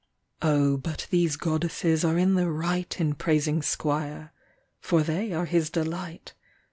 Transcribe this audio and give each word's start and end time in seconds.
Oh, 0.41 0.77
but 0.77 1.05
these 1.11 1.35
Goddesses 1.35 2.03
are 2.03 2.17
in 2.17 2.33
the 2.33 2.49
right 2.49 2.99
In 2.99 3.13
praising 3.13 3.61
Squire. 3.61 4.33
For 4.79 5.03
they 5.03 5.31
are 5.31 5.45
his 5.45 5.69
delight. 5.69 6.33